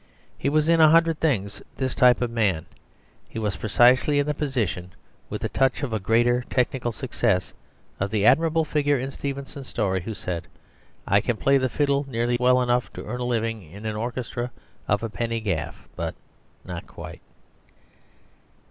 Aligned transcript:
He 0.35 0.49
was 0.49 0.67
in 0.67 0.81
a 0.81 0.89
hundred 0.89 1.19
things 1.19 1.61
this 1.77 1.93
type 1.93 2.21
of 2.21 2.31
man; 2.31 2.65
he 3.29 3.37
was 3.37 3.55
precisely 3.55 4.17
in 4.17 4.25
the 4.25 4.33
position, 4.33 4.93
with 5.29 5.43
a 5.43 5.49
touch 5.49 5.83
of 5.83 5.91
greater 6.01 6.41
technical 6.49 6.91
success, 6.91 7.53
of 7.99 8.09
the 8.09 8.25
admirable 8.25 8.65
figure 8.65 8.97
in 8.97 9.11
Stevenson's 9.11 9.67
story 9.67 10.01
who 10.01 10.15
said, 10.15 10.47
"I 11.07 11.21
can 11.21 11.37
play 11.37 11.59
the 11.59 11.69
fiddle 11.69 12.07
nearly 12.09 12.37
well 12.39 12.63
enough 12.63 12.91
to 12.93 13.05
earn 13.05 13.19
a 13.19 13.25
living 13.25 13.61
in 13.61 13.83
the 13.83 13.93
orchestra 13.93 14.49
of 14.87 15.03
a 15.03 15.09
penny 15.11 15.39
gaff, 15.39 15.87
but 15.95 16.15
not 16.65 16.87
quite." 16.87 17.21